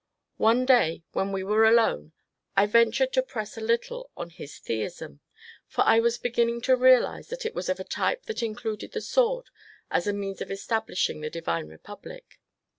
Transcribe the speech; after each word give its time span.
One 0.39 0.65
day 0.65 1.03
when 1.11 1.31
we 1.31 1.43
were 1.43 1.63
alone 1.63 2.13
I 2.57 2.65
ventured 2.65 3.13
to 3.13 3.21
press 3.21 3.55
a 3.55 3.61
little 3.61 4.09
on 4.17 4.31
his 4.31 4.57
theism, 4.57 5.19
for 5.67 5.83
I 5.83 5.99
was 5.99 6.17
beginning 6.17 6.61
to 6.61 6.75
realize 6.75 7.27
that 7.27 7.45
it 7.45 7.53
was 7.53 7.69
of 7.69 7.79
a 7.79 7.83
type 7.83 8.23
that 8.23 8.41
included 8.41 8.93
the 8.93 9.01
sword 9.01 9.51
as 9.91 10.07
a 10.07 10.13
means 10.13 10.41
of 10.41 10.49
establishing 10.49 11.21
the 11.21 11.29
divine 11.29 11.67
Republic. 11.67 12.39